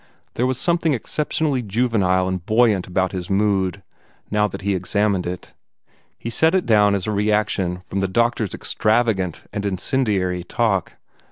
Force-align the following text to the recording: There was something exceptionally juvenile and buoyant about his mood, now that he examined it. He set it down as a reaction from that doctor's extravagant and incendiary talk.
There 0.33 0.47
was 0.47 0.57
something 0.59 0.95
exceptionally 0.95 1.61
juvenile 1.61 2.27
and 2.27 2.43
buoyant 2.43 2.87
about 2.87 3.11
his 3.11 3.29
mood, 3.29 3.83
now 4.31 4.47
that 4.47 4.63
he 4.63 4.73
examined 4.73 5.27
it. 5.27 5.53
He 6.17 6.31
set 6.31 6.55
it 6.55 6.65
down 6.65 6.95
as 6.95 7.05
a 7.05 7.11
reaction 7.11 7.81
from 7.81 7.99
that 7.99 8.11
doctor's 8.11 8.55
extravagant 8.55 9.43
and 9.53 9.63
incendiary 9.63 10.43
talk. 10.43 10.93